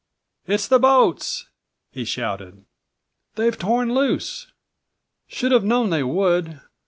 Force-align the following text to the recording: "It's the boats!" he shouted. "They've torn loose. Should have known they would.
"It's 0.47 0.67
the 0.67 0.79
boats!" 0.79 1.47
he 1.91 2.05
shouted. 2.05 2.65
"They've 3.35 3.55
torn 3.55 3.93
loose. 3.93 4.47
Should 5.27 5.51
have 5.51 5.63
known 5.63 5.91
they 5.91 6.01
would. 6.01 6.59